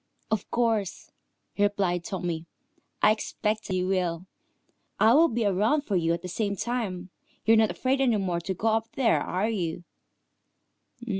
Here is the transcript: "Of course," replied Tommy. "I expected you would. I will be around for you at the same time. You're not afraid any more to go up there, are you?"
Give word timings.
"Of 0.31 0.49
course," 0.49 1.11
replied 1.59 2.03
Tommy. 2.03 2.47
"I 3.03 3.11
expected 3.11 3.75
you 3.75 3.87
would. 3.89 4.25
I 4.99 5.13
will 5.13 5.27
be 5.27 5.45
around 5.45 5.81
for 5.81 5.95
you 5.95 6.11
at 6.11 6.23
the 6.23 6.27
same 6.27 6.55
time. 6.55 7.11
You're 7.45 7.55
not 7.57 7.69
afraid 7.69 8.01
any 8.01 8.17
more 8.17 8.39
to 8.39 8.55
go 8.55 8.69
up 8.69 8.87
there, 8.95 9.21
are 9.21 9.47
you?" 9.47 9.83